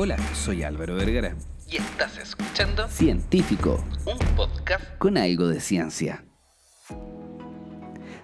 [0.00, 1.34] Hola, soy Álvaro Vergara.
[1.66, 6.24] Y estás escuchando Científico, un podcast con algo de ciencia.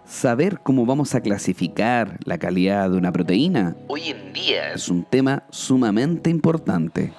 [0.07, 5.03] Saber cómo vamos a clasificar la calidad de una proteína hoy en día es un
[5.03, 7.13] tema sumamente importante.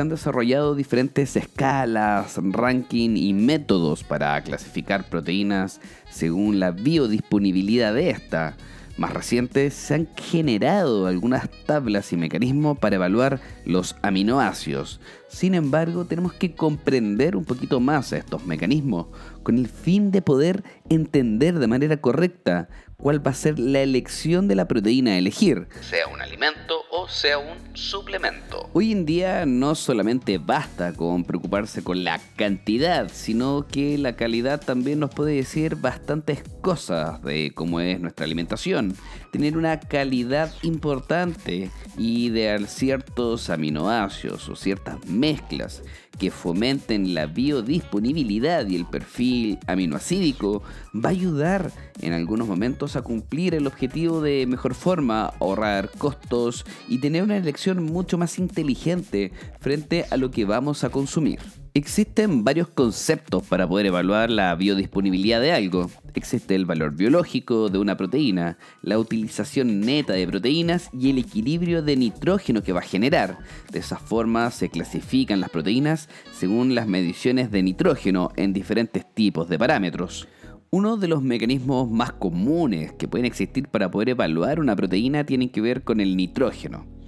[0.00, 8.08] Se han desarrollado diferentes escalas, ranking y métodos para clasificar proteínas según la biodisponibilidad de
[8.08, 8.56] esta.
[8.96, 15.02] Más recientes se han generado algunas tablas y mecanismos para evaluar los aminoácidos.
[15.28, 19.08] Sin embargo, tenemos que comprender un poquito más estos mecanismos
[19.42, 24.48] con el fin de poder entender de manera correcta cuál va a ser la elección
[24.48, 25.68] de la proteína a elegir.
[25.80, 28.68] Sea un alimento o sea un suplemento.
[28.72, 34.60] Hoy en día no solamente basta con preocuparse con la cantidad, sino que la calidad
[34.60, 38.96] también nos puede decir bastantes cosas de cómo es nuestra alimentación.
[39.32, 45.82] Tener una calidad importante y de ciertos aminoácidos o ciertas mezclas
[46.20, 50.62] que fomenten la biodisponibilidad y el perfil aminoacídico
[50.94, 56.66] va a ayudar en algunos momentos a cumplir el objetivo de mejor forma, ahorrar costos
[56.88, 61.40] y tener una elección mucho más inteligente frente a lo que vamos a consumir.
[61.72, 65.88] Existen varios conceptos para poder evaluar la biodisponibilidad de algo.
[66.14, 71.80] Existe el valor biológico de una proteína, la utilización neta de proteínas y el equilibrio
[71.80, 73.38] de nitrógeno que va a generar.
[73.70, 79.48] De esa forma se clasifican las proteínas según las mediciones de nitrógeno en diferentes tipos
[79.48, 80.26] de parámetros.
[80.70, 85.52] Uno de los mecanismos más comunes que pueden existir para poder evaluar una proteína tiene
[85.52, 86.99] que ver con el nitrógeno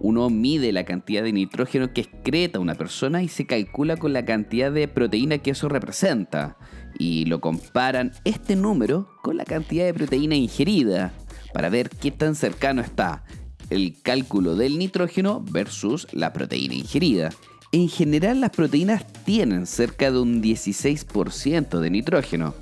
[0.00, 4.24] uno mide la cantidad de nitrógeno que excreta una persona y se calcula con la
[4.24, 6.56] cantidad de proteína que eso representa.
[6.98, 11.12] Y lo comparan este número con la cantidad de proteína ingerida
[11.52, 13.24] para ver qué tan cercano está
[13.68, 17.30] el cálculo del nitrógeno versus la proteína ingerida.
[17.72, 22.54] En general las proteínas tienen cerca de un 16% de nitrógeno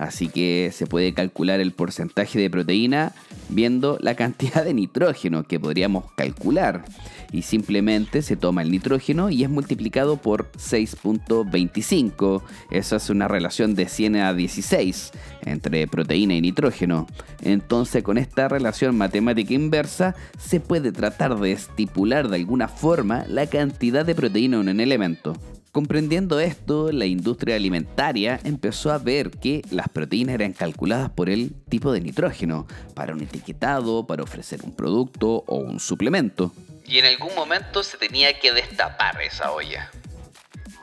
[0.00, 3.12] Así que se puede calcular el porcentaje de proteína
[3.50, 6.86] viendo la cantidad de nitrógeno que podríamos calcular.
[7.32, 12.42] Y simplemente se toma el nitrógeno y es multiplicado por 6.25.
[12.70, 15.12] Esa es una relación de 100 a 16
[15.44, 17.06] entre proteína y nitrógeno.
[17.42, 23.46] Entonces con esta relación matemática inversa se puede tratar de estipular de alguna forma la
[23.48, 25.36] cantidad de proteína en un elemento.
[25.72, 31.54] Comprendiendo esto, la industria alimentaria empezó a ver que las proteínas eran calculadas por el
[31.68, 36.52] tipo de nitrógeno para un etiquetado, para ofrecer un producto o un suplemento.
[36.86, 39.88] Y en algún momento se tenía que destapar esa olla.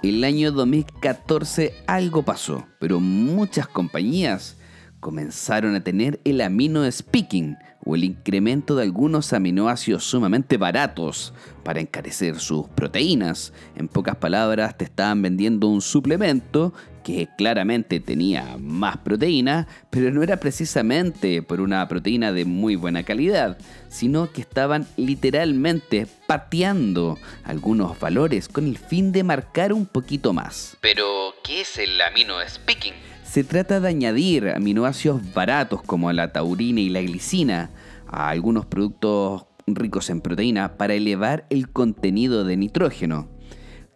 [0.03, 4.55] El año 2014 algo pasó, pero muchas compañías
[5.01, 11.33] comenzaron a tener el amino speaking o el incremento de algunos aminoácidos sumamente baratos
[11.63, 13.53] para encarecer sus proteínas.
[13.75, 16.73] En pocas palabras, te estaban vendiendo un suplemento
[17.05, 23.03] que claramente tenía más proteína, pero no era precisamente por una proteína de muy buena
[23.03, 30.33] calidad, sino que estaban literalmente pateando algunos valores con el fin de marcar un poquito
[30.33, 30.75] más.
[30.81, 33.16] Pero, ¿qué es el amino speaking?
[33.29, 37.71] Se trata de añadir aminoácidos baratos como la taurina y la glicina
[38.07, 43.27] a algunos productos ricos en proteína para elevar el contenido de nitrógeno.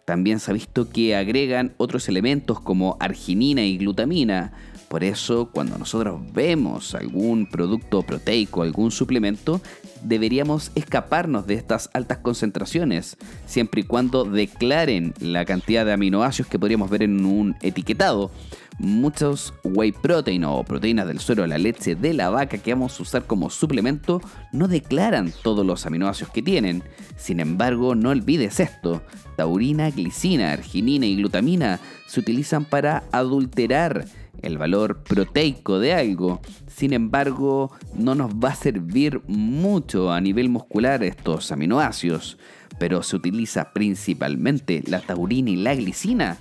[0.04, 4.52] También se ha visto que agregan otros elementos como arginina y glutamina.
[4.88, 9.62] Por eso, cuando nosotros vemos algún producto proteico, algún suplemento,
[10.02, 13.16] deberíamos escaparnos de estas altas concentraciones,
[13.46, 18.30] siempre y cuando declaren la cantidad de aminoácidos que podríamos ver en un etiquetado
[18.78, 22.98] muchos whey protein o proteínas del suero de la leche de la vaca que vamos
[22.98, 24.20] a usar como suplemento
[24.52, 26.82] no declaran todos los aminoácidos que tienen.
[27.16, 29.02] Sin embargo, no olvides esto.
[29.36, 34.06] Taurina, glicina, arginina y glutamina se utilizan para adulterar
[34.42, 36.40] el valor proteico de algo.
[36.66, 42.38] Sin embargo, no nos va a servir mucho a nivel muscular estos aminoácidos,
[42.78, 46.38] pero se utiliza principalmente la taurina y la glicina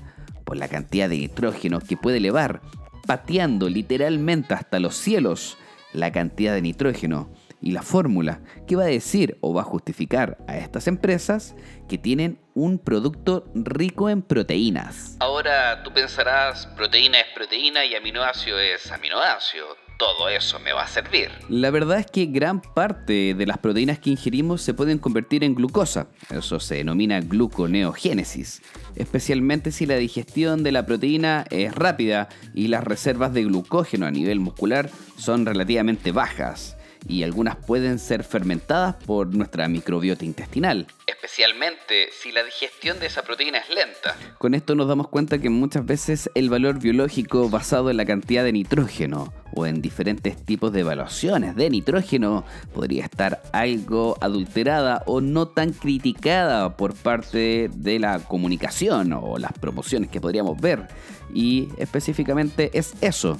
[0.53, 2.61] la cantidad de nitrógeno que puede elevar,
[3.07, 5.57] pateando literalmente hasta los cielos
[5.93, 7.31] la cantidad de nitrógeno
[7.61, 11.55] y la fórmula que va a decir o va a justificar a estas empresas
[11.87, 15.17] que tienen un producto rico en proteínas.
[15.19, 19.77] Ahora tú pensarás, proteína es proteína y aminoácido es aminoácido.
[20.01, 21.29] Todo eso me va a servir.
[21.47, 25.53] La verdad es que gran parte de las proteínas que ingerimos se pueden convertir en
[25.53, 26.07] glucosa.
[26.31, 28.63] Eso se denomina gluconeogénesis,
[28.95, 34.11] especialmente si la digestión de la proteína es rápida y las reservas de glucógeno a
[34.11, 36.77] nivel muscular son relativamente bajas
[37.07, 40.87] y algunas pueden ser fermentadas por nuestra microbiota intestinal.
[41.05, 44.15] Especialmente si la digestión de esa proteína es lenta.
[44.39, 48.43] Con esto nos damos cuenta que muchas veces el valor biológico basado en la cantidad
[48.43, 55.21] de nitrógeno o en diferentes tipos de evaluaciones de nitrógeno podría estar algo adulterada o
[55.21, 60.87] no tan criticada por parte de la comunicación o las promociones que podríamos ver.
[61.33, 63.37] Y específicamente es eso,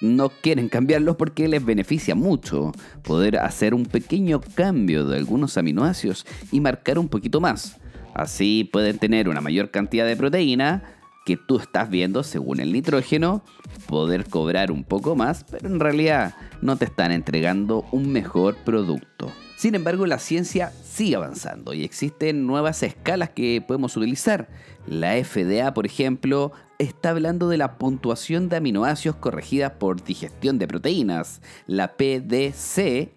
[0.00, 2.72] no quieren cambiarlos porque les beneficia mucho
[3.02, 7.78] poder hacer un pequeño cambio de algunos aminoácidos y marcar un poquito más.
[8.14, 10.93] Así pueden tener una mayor cantidad de proteína
[11.24, 13.42] que tú estás viendo según el nitrógeno,
[13.86, 19.32] poder cobrar un poco más, pero en realidad no te están entregando un mejor producto.
[19.56, 24.48] Sin embargo, la ciencia sigue avanzando y existen nuevas escalas que podemos utilizar.
[24.86, 30.68] La FDA, por ejemplo, está hablando de la puntuación de aminoácidos corregida por digestión de
[30.68, 33.08] proteínas, la PDCAAS,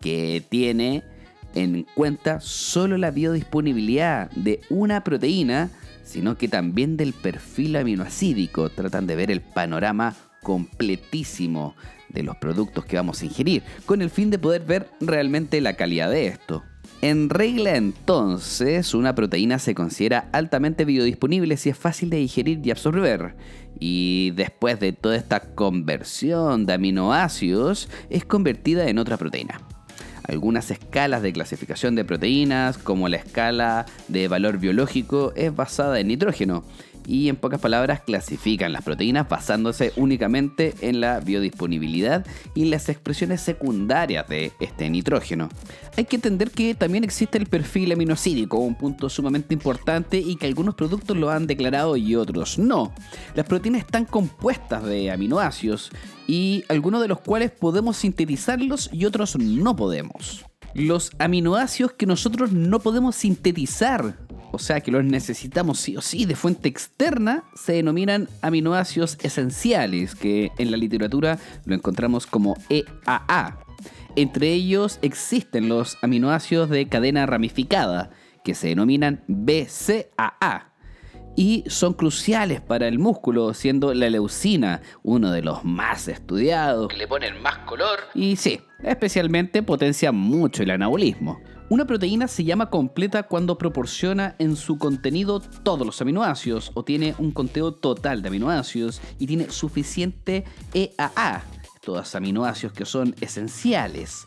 [0.00, 1.04] que tiene
[1.54, 5.70] en cuenta solo la biodisponibilidad de una proteína,
[6.06, 8.70] sino que también del perfil aminoacídico.
[8.70, 11.74] Tratan de ver el panorama completísimo
[12.08, 15.74] de los productos que vamos a ingerir, con el fin de poder ver realmente la
[15.74, 16.62] calidad de esto.
[17.02, 22.70] En regla entonces, una proteína se considera altamente biodisponible si es fácil de digerir y
[22.70, 23.34] absorber.
[23.78, 29.65] Y después de toda esta conversión de aminoácidos, es convertida en otra proteína.
[30.28, 36.08] Algunas escalas de clasificación de proteínas, como la escala de valor biológico, es basada en
[36.08, 36.64] nitrógeno
[37.06, 43.40] y en pocas palabras clasifican las proteínas basándose únicamente en la biodisponibilidad y las expresiones
[43.40, 45.48] secundarias de este nitrógeno.
[45.96, 50.46] Hay que entender que también existe el perfil aminocídico, un punto sumamente importante y que
[50.46, 52.92] algunos productos lo han declarado y otros no.
[53.34, 55.90] Las proteínas están compuestas de aminoácidos
[56.26, 60.44] y algunos de los cuales podemos sintetizarlos y otros no podemos.
[60.74, 64.25] Los aminoácidos que nosotros no podemos sintetizar
[64.56, 70.14] o sea que los necesitamos sí o sí de fuente externa, se denominan aminoácidos esenciales,
[70.14, 73.58] que en la literatura lo encontramos como EAA.
[74.16, 78.10] Entre ellos existen los aminoácidos de cadena ramificada,
[78.44, 80.72] que se denominan BCAA
[81.36, 86.88] y son cruciales para el músculo, siendo la leucina uno de los más estudiados.
[86.88, 88.00] Que le ponen más color.
[88.14, 91.40] Y sí, especialmente potencia mucho el anabolismo.
[91.68, 97.16] Una proteína se llama completa cuando proporciona en su contenido todos los aminoácidos o tiene
[97.18, 101.42] un conteo total de aminoácidos y tiene suficiente EAA,
[101.80, 104.26] todos aminoácidos que son esenciales.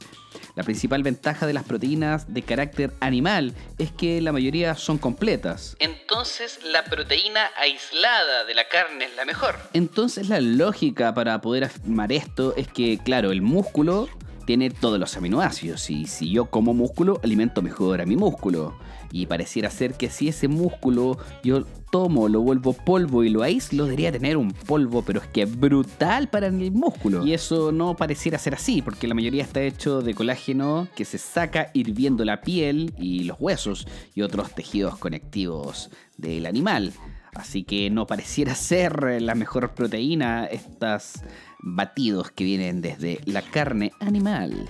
[0.56, 5.78] La principal ventaja de las proteínas de carácter animal es que la mayoría son completas.
[5.80, 9.56] Entonces la proteína aislada de la carne es la mejor.
[9.72, 14.10] Entonces la lógica para poder afirmar esto es que, claro, el músculo
[14.50, 18.74] tiene todos los aminoácidos y si yo como músculo, alimento mejor a mi músculo.
[19.12, 23.86] Y pareciera ser que si ese músculo yo tomo, lo vuelvo polvo y lo aíslo,
[23.86, 27.24] debería tener un polvo, pero es que brutal para el músculo.
[27.24, 31.20] Y eso no pareciera ser así, porque la mayoría está hecho de colágeno que se
[31.20, 36.92] saca hirviendo la piel y los huesos y otros tejidos conectivos del animal.
[37.34, 41.24] Así que no pareciera ser la mejor proteína estas
[41.62, 44.68] batidos que vienen desde la carne animal.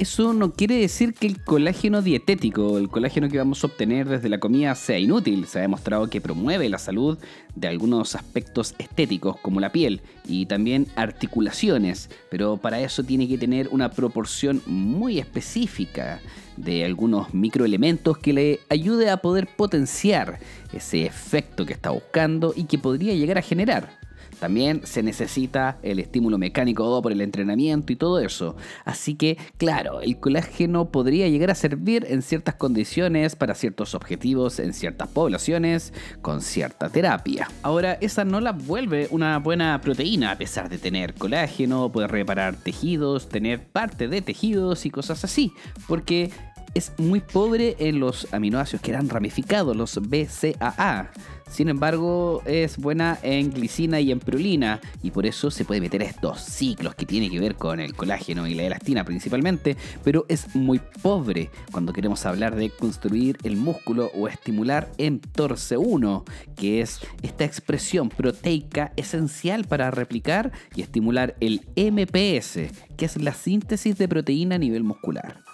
[0.00, 4.30] Eso no quiere decir que el colágeno dietético, el colágeno que vamos a obtener desde
[4.30, 5.46] la comida, sea inútil.
[5.46, 7.18] Se ha demostrado que promueve la salud
[7.54, 13.36] de algunos aspectos estéticos como la piel y también articulaciones, pero para eso tiene que
[13.36, 16.22] tener una proporción muy específica
[16.62, 20.38] de algunos microelementos que le ayude a poder potenciar
[20.72, 24.00] ese efecto que está buscando y que podría llegar a generar.
[24.40, 28.56] También se necesita el estímulo mecánico por el entrenamiento y todo eso.
[28.86, 34.58] Así que, claro, el colágeno podría llegar a servir en ciertas condiciones para ciertos objetivos
[34.58, 37.48] en ciertas poblaciones con cierta terapia.
[37.62, 42.56] Ahora, esa no la vuelve una buena proteína a pesar de tener colágeno, poder reparar
[42.56, 45.52] tejidos, tener parte de tejidos y cosas así,
[45.86, 46.30] porque
[46.74, 51.10] es muy pobre en los aminoácidos que eran ramificados, los BCAA.
[51.50, 56.00] Sin embargo, es buena en glicina y en prolina y por eso se puede meter
[56.02, 60.26] a estos ciclos que tiene que ver con el colágeno y la elastina principalmente, pero
[60.28, 66.22] es muy pobre cuando queremos hablar de construir el músculo o estimular mTORC1,
[66.54, 73.34] que es esta expresión proteica esencial para replicar y estimular el MPS, que es la
[73.34, 75.49] síntesis de proteína a nivel muscular.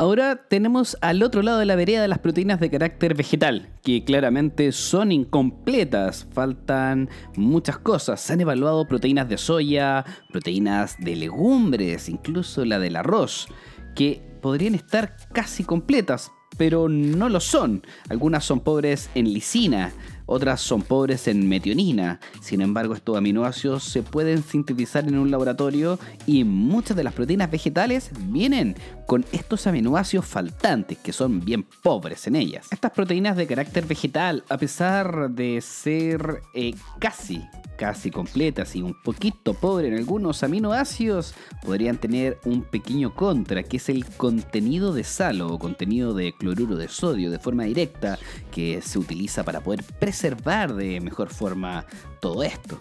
[0.00, 4.72] Ahora tenemos al otro lado de la vereda las proteínas de carácter vegetal, que claramente
[4.72, 8.18] son incompletas, faltan muchas cosas.
[8.18, 13.48] Se han evaluado proteínas de soya, proteínas de legumbres, incluso la del arroz,
[13.94, 17.82] que podrían estar casi completas, pero no lo son.
[18.08, 19.92] Algunas son pobres en lisina,
[20.30, 22.20] otras son pobres en metionina.
[22.40, 27.50] Sin embargo, estos aminoácidos se pueden sintetizar en un laboratorio y muchas de las proteínas
[27.50, 32.68] vegetales vienen con estos aminoácidos faltantes, que son bien pobres en ellas.
[32.70, 37.42] Estas proteínas de carácter vegetal, a pesar de ser eh, casi
[37.80, 41.32] casi completas y un poquito pobre en algunos aminoácidos,
[41.64, 46.76] podrían tener un pequeño contra, que es el contenido de sal o contenido de cloruro
[46.76, 48.18] de sodio de forma directa,
[48.52, 51.86] que se utiliza para poder preservar de mejor forma
[52.20, 52.80] todo esto.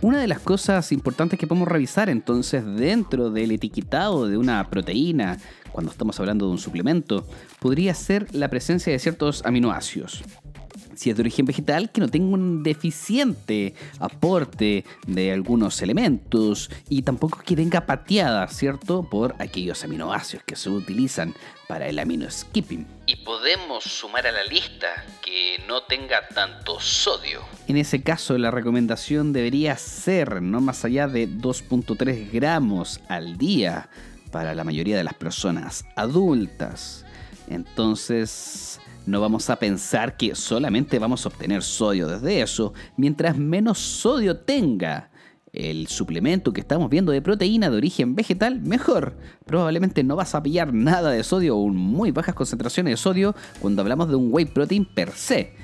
[0.00, 5.38] Una de las cosas importantes que podemos revisar entonces dentro del etiquetado de una proteína,
[5.72, 7.26] cuando estamos hablando de un suplemento,
[7.58, 10.22] podría ser la presencia de ciertos aminoácidos
[10.98, 17.02] si es de origen vegetal, que no tenga un deficiente aporte de algunos elementos y
[17.02, 19.04] tampoco que venga pateada, ¿cierto?
[19.08, 21.34] Por aquellos aminoácidos que se utilizan
[21.68, 22.84] para el amino skipping.
[23.06, 27.42] Y podemos sumar a la lista que no tenga tanto sodio.
[27.68, 33.88] En ese caso, la recomendación debería ser no más allá de 2.3 gramos al día
[34.32, 37.04] para la mayoría de las personas adultas.
[37.48, 42.74] Entonces, no vamos a pensar que solamente vamos a obtener sodio desde eso.
[42.96, 45.10] Mientras menos sodio tenga
[45.52, 49.16] el suplemento que estamos viendo de proteína de origen vegetal, mejor.
[49.46, 53.80] Probablemente no vas a pillar nada de sodio o muy bajas concentraciones de sodio cuando
[53.82, 55.54] hablamos de un whey protein per se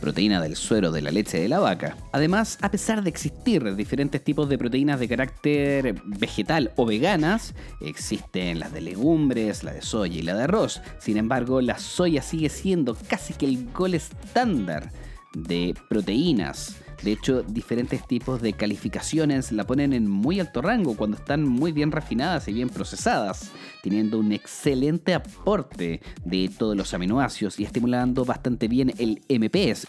[0.00, 1.96] proteína del suero de la leche de la vaca.
[2.12, 8.60] Además, a pesar de existir diferentes tipos de proteínas de carácter vegetal o veganas, existen
[8.60, 10.80] las de legumbres, la de soya y la de arroz.
[10.98, 14.92] Sin embargo, la soya sigue siendo casi que el gol estándar
[15.34, 21.16] de proteínas de hecho, diferentes tipos de calificaciones la ponen en muy alto rango cuando
[21.16, 23.50] están muy bien refinadas y bien procesadas,
[23.82, 29.88] teniendo un excelente aporte de todos los aminoácidos y estimulando bastante bien el MPS,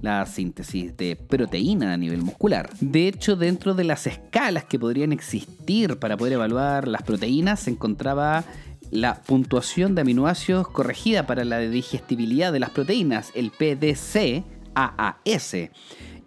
[0.00, 2.70] la síntesis de proteína a nivel muscular.
[2.80, 7.70] De hecho, dentro de las escalas que podrían existir para poder evaluar las proteínas, se
[7.70, 8.44] encontraba
[8.90, 14.44] la puntuación de aminoácidos corregida para la digestibilidad de las proteínas, el PDC
[14.74, 15.56] AAS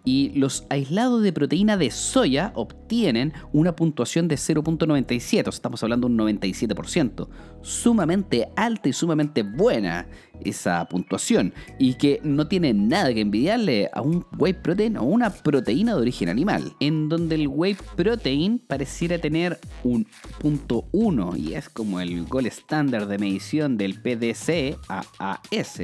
[0.08, 6.14] y los aislados de proteína de soya obtienen una puntuación de 0.97, estamos hablando de
[6.14, 7.28] un 97%,
[7.60, 10.06] sumamente alta y sumamente buena
[10.42, 15.28] esa puntuación y que no tiene nada que envidiarle a un whey protein o una
[15.28, 20.06] proteína de origen animal, en donde el whey protein pareciera tener un
[20.40, 25.82] punto 1 y es como el gol estándar de medición del PDC AAS,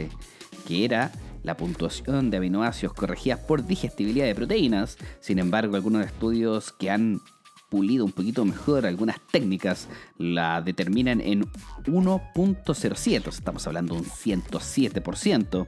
[0.66, 1.12] que era
[1.44, 4.98] la puntuación de aminoácidos corregidas por digestibilidad de proteínas.
[5.20, 7.20] Sin embargo, algunos estudios que han
[7.68, 11.44] pulido un poquito mejor algunas técnicas la determinan en
[11.86, 15.66] 1.07, estamos hablando de un 107%.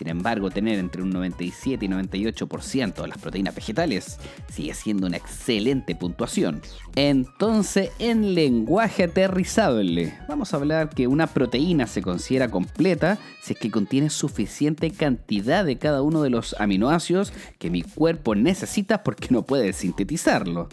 [0.00, 4.18] Sin embargo, tener entre un 97 y 98% de las proteínas vegetales
[4.50, 6.62] sigue siendo una excelente puntuación.
[6.96, 13.58] Entonces, en lenguaje aterrizable, vamos a hablar que una proteína se considera completa si es
[13.58, 19.28] que contiene suficiente cantidad de cada uno de los aminoácidos que mi cuerpo necesita porque
[19.28, 20.70] no puede sintetizarlo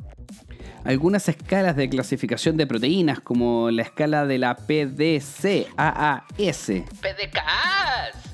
[0.86, 5.68] algunas escalas de clasificación de proteínas, como la escala de la PDCAAS.
[7.02, 8.27] PDCAAS.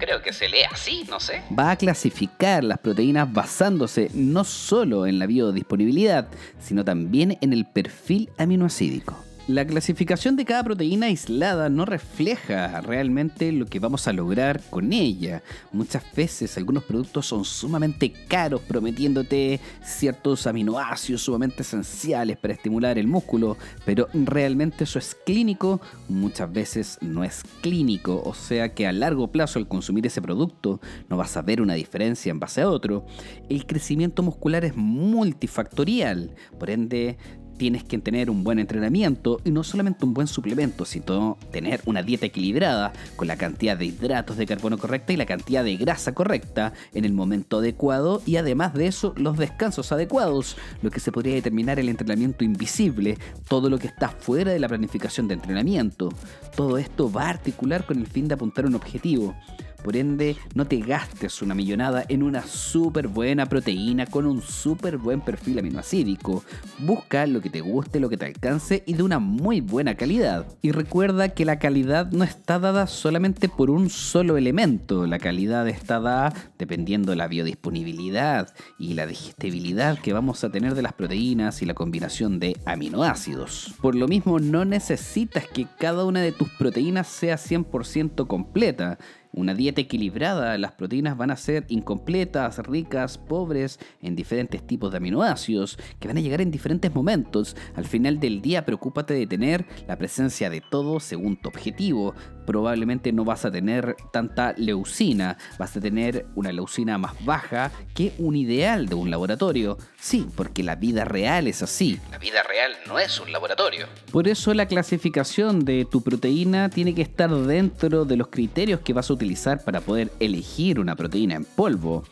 [0.00, 1.42] Creo que se lee así, no sé.
[1.56, 6.26] Va a clasificar las proteínas basándose no solo en la biodisponibilidad,
[6.58, 9.29] sino también en el perfil aminoacídico.
[9.50, 14.92] La clasificación de cada proteína aislada no refleja realmente lo que vamos a lograr con
[14.92, 15.42] ella.
[15.72, 23.08] Muchas veces algunos productos son sumamente caros prometiéndote ciertos aminoácidos sumamente esenciales para estimular el
[23.08, 28.92] músculo, pero realmente eso es clínico, muchas veces no es clínico, o sea que a
[28.92, 32.70] largo plazo al consumir ese producto no vas a ver una diferencia en base a
[32.70, 33.04] otro.
[33.48, 37.18] El crecimiento muscular es multifactorial, por ende
[37.60, 42.02] tienes que tener un buen entrenamiento y no solamente un buen suplemento, sino tener una
[42.02, 46.14] dieta equilibrada con la cantidad de hidratos de carbono correcta y la cantidad de grasa
[46.14, 51.12] correcta en el momento adecuado y además de eso los descansos adecuados, lo que se
[51.12, 56.08] podría determinar el entrenamiento invisible, todo lo que está fuera de la planificación de entrenamiento.
[56.56, 59.34] Todo esto va a articular con el fin de apuntar un objetivo.
[59.82, 64.98] Por ende, no te gastes una millonada en una súper buena proteína con un súper
[64.98, 66.44] buen perfil aminoacídico.
[66.78, 70.46] Busca lo que te guste, lo que te alcance y de una muy buena calidad.
[70.62, 75.06] Y recuerda que la calidad no está dada solamente por un solo elemento.
[75.06, 80.74] La calidad está dada dependiendo de la biodisponibilidad y la digestibilidad que vamos a tener
[80.74, 83.74] de las proteínas y la combinación de aminoácidos.
[83.80, 88.98] Por lo mismo, no necesitas que cada una de tus proteínas sea 100% completa
[89.32, 94.96] una dieta equilibrada, las proteínas van a ser incompletas, ricas, pobres en diferentes tipos de
[94.98, 97.56] aminoácidos que van a llegar en diferentes momentos.
[97.74, 102.14] Al final del día, preocúpate de tener la presencia de todo según tu objetivo.
[102.50, 108.12] Probablemente no vas a tener tanta leucina, vas a tener una leucina más baja que
[108.18, 109.78] un ideal de un laboratorio.
[110.00, 112.00] Sí, porque la vida real es así.
[112.10, 113.86] La vida real no es un laboratorio.
[114.10, 118.94] Por eso la clasificación de tu proteína tiene que estar dentro de los criterios que
[118.94, 122.02] vas a utilizar para poder elegir una proteína en polvo,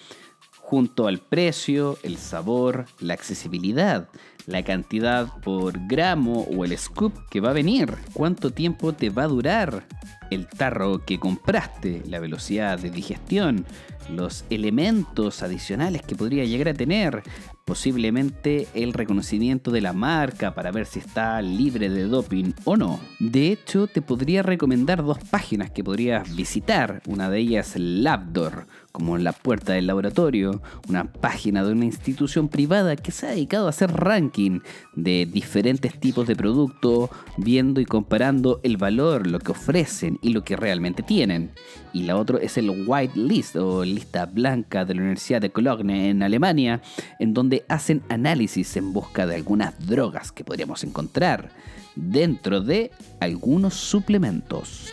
[0.60, 4.08] junto al precio, el sabor, la accesibilidad,
[4.46, 9.24] la cantidad por gramo o el scoop que va a venir, cuánto tiempo te va
[9.24, 9.84] a durar
[10.30, 13.66] el tarro que compraste, la velocidad de digestión,
[14.08, 17.22] los elementos adicionales que podría llegar a tener,
[17.68, 22.98] posiblemente el reconocimiento de la marca para ver si está libre de doping o no.
[23.20, 27.02] De hecho, te podría recomendar dos páginas que podrías visitar.
[27.06, 32.96] Una de ellas Labdor, como la puerta del laboratorio, una página de una institución privada
[32.96, 34.60] que se ha dedicado a hacer ranking
[34.94, 40.42] de diferentes tipos de productos, viendo y comparando el valor, lo que ofrecen y lo
[40.42, 41.52] que realmente tienen.
[41.92, 43.84] Y la otra es el White List o
[44.32, 46.80] blanca de la Universidad de Cologne en Alemania,
[47.18, 51.50] en donde hacen análisis en busca de algunas drogas que podríamos encontrar
[51.94, 52.90] dentro de
[53.20, 54.92] algunos suplementos.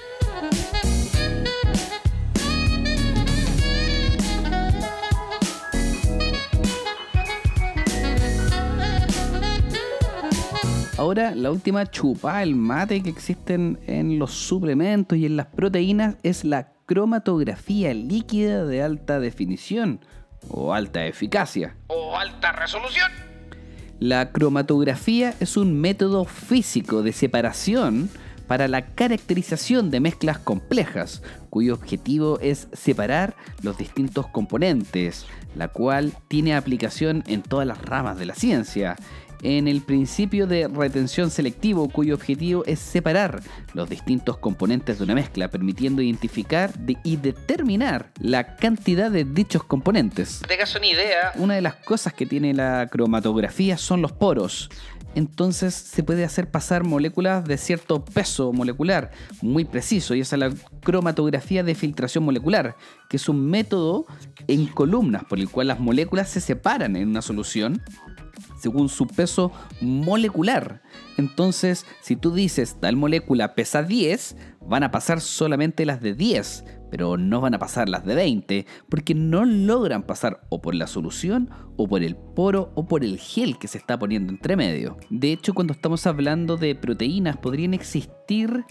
[10.97, 16.15] Ahora, la última chupa, el mate que existen en los suplementos y en las proteínas
[16.23, 19.99] es la cromatografía líquida de alta definición
[20.49, 21.75] o alta eficacia.
[21.87, 23.11] O alta resolución.
[23.99, 28.09] La cromatografía es un método físico de separación
[28.47, 36.13] para la caracterización de mezclas complejas, cuyo objetivo es separar los distintos componentes, la cual
[36.27, 38.97] tiene aplicación en todas las ramas de la ciencia,
[39.45, 45.13] en el principio de retención selectivo cuyo objetivo es separar los distintos componentes de una
[45.13, 46.71] mezcla, permitiendo identificar
[47.03, 50.41] y determinar la cantidad de dichos componentes.
[50.47, 51.31] Tengas una idea.
[51.35, 54.71] Una de las cosas que tiene la cromatografía son los poros.
[55.13, 60.39] Entonces se puede hacer pasar moléculas de cierto peso molecular muy preciso y esa es
[60.39, 62.75] la cromatografía de filtración molecular,
[63.09, 64.07] que es un método
[64.47, 67.81] en columnas por el cual las moléculas se separan en una solución
[68.65, 70.81] según su peso molecular.
[71.17, 74.35] Entonces, si tú dices tal molécula pesa 10,
[74.67, 78.65] van a pasar solamente las de 10, pero no van a pasar las de 20,
[78.89, 83.19] porque no logran pasar o por la solución, o por el poro, o por el
[83.19, 84.97] gel que se está poniendo entre medio.
[85.11, 88.65] De hecho, cuando estamos hablando de proteínas, podrían existir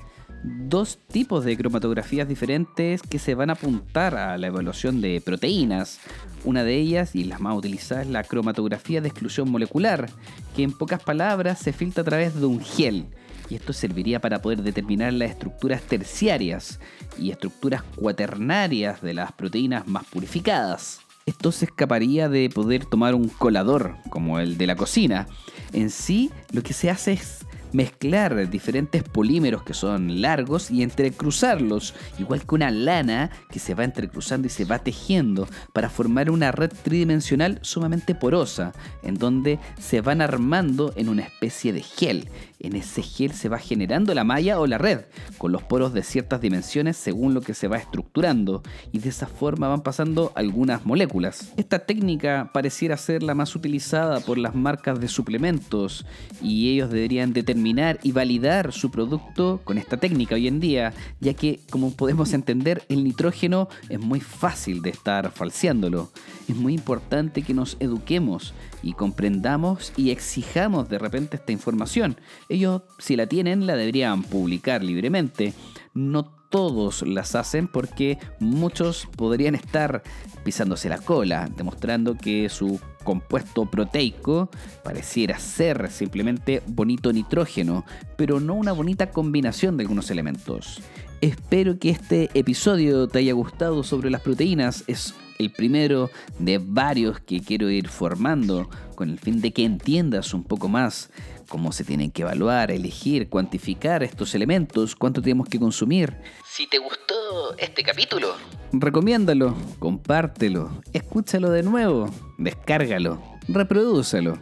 [0.44, 6.00] dos tipos de cromatografías diferentes que se van a apuntar a la evaluación de proteínas.
[6.44, 10.10] Una de ellas, y las más utilizadas, es la cromatografía de exclusión molecular,
[10.54, 13.06] que en pocas palabras se filtra a través de un gel.
[13.48, 16.78] Y esto serviría para poder determinar las estructuras terciarias
[17.18, 21.00] y estructuras cuaternarias de las proteínas más purificadas.
[21.26, 25.26] Esto se escaparía de poder tomar un colador, como el de la cocina.
[25.72, 27.43] En sí, lo que se hace es
[27.74, 33.84] mezclar diferentes polímeros que son largos y entrecruzarlos, igual que una lana que se va
[33.84, 40.00] entrecruzando y se va tejiendo para formar una red tridimensional sumamente porosa, en donde se
[40.00, 42.28] van armando en una especie de gel.
[42.64, 45.02] En ese gel se va generando la malla o la red,
[45.36, 49.26] con los poros de ciertas dimensiones según lo que se va estructurando, y de esa
[49.26, 51.52] forma van pasando algunas moléculas.
[51.58, 56.06] Esta técnica pareciera ser la más utilizada por las marcas de suplementos,
[56.40, 61.34] y ellos deberían determinar y validar su producto con esta técnica hoy en día, ya
[61.34, 66.10] que, como podemos entender, el nitrógeno es muy fácil de estar falseándolo.
[66.48, 72.16] Es muy importante que nos eduquemos y comprendamos y exijamos de repente esta información.
[72.54, 75.54] Ellos, si la tienen, la deberían publicar libremente.
[75.92, 80.04] No todos las hacen porque muchos podrían estar
[80.44, 84.50] pisándose la cola, demostrando que su compuesto proteico
[84.84, 87.84] pareciera ser simplemente bonito nitrógeno,
[88.16, 90.80] pero no una bonita combinación de algunos elementos.
[91.20, 94.84] Espero que este episodio te haya gustado sobre las proteínas.
[94.86, 100.34] Es el primero de varios que quiero ir formando con el fin de que entiendas
[100.34, 101.10] un poco más
[101.48, 106.16] cómo se tienen que evaluar, elegir, cuantificar estos elementos, cuánto tenemos que consumir.
[106.44, 108.34] Si te gustó este capítulo,
[108.72, 114.38] recomiéndalo, compártelo, escúchalo de nuevo, descárgalo, reprodúcelo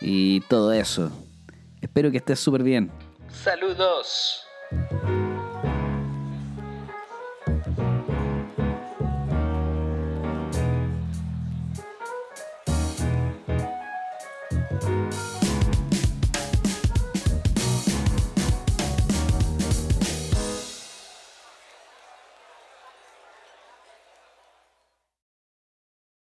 [0.00, 1.10] y todo eso.
[1.80, 2.90] Espero que estés súper bien.
[3.28, 4.44] Saludos.